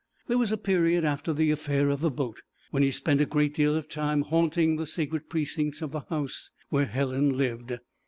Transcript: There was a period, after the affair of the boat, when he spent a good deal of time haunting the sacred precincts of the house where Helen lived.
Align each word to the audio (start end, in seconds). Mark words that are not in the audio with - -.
There 0.25 0.39
was 0.39 0.51
a 0.51 0.57
period, 0.57 1.05
after 1.05 1.31
the 1.31 1.51
affair 1.51 1.89
of 1.91 1.99
the 1.99 2.09
boat, 2.09 2.41
when 2.71 2.81
he 2.81 2.89
spent 2.89 3.21
a 3.21 3.25
good 3.27 3.53
deal 3.53 3.75
of 3.75 3.87
time 3.87 4.23
haunting 4.23 4.77
the 4.77 4.87
sacred 4.87 5.29
precincts 5.29 5.79
of 5.83 5.91
the 5.91 6.01
house 6.09 6.49
where 6.69 6.87
Helen 6.87 7.37
lived. 7.37 7.77